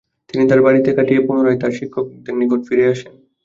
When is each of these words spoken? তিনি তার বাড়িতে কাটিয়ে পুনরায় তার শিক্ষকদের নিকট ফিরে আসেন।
তিনি 0.29 0.43
তার 0.49 0.59
বাড়িতে 0.65 0.89
কাটিয়ে 0.97 1.25
পুনরায় 1.27 1.59
তার 1.61 1.71
শিক্ষকদের 1.77 2.33
নিকট 2.39 2.59
ফিরে 2.67 2.85
আসেন। 2.93 3.13